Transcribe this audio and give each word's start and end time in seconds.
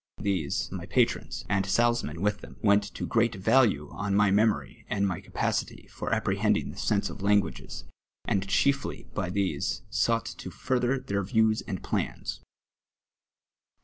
These, 0.17 0.71
my 0.71 0.87
patrons, 0.87 1.45
and 1.47 1.63
Salzmann 1.63 2.21
with 2.21 2.41
them, 2.41 2.57
set 2.65 2.99
a 2.99 3.05
great 3.05 3.35
value 3.35 3.87
on 3.91 4.15
my 4.15 4.31
memory 4.31 4.83
and 4.89 5.07
my 5.07 5.21
capacity 5.21 5.85
for 5.93 6.11
apprehending 6.11 6.71
the 6.71 6.77
sense 6.77 7.11
of 7.11 7.21
languages, 7.21 7.83
and 8.25 8.47
cliicfly 8.47 9.13
by 9.13 9.29
these 9.29 9.83
souglit 9.91 10.35
to 10.37 10.49
further 10.49 10.97
their 10.97 11.21
views 11.21 11.61
and 11.67 11.83
i)lans. 11.83 12.39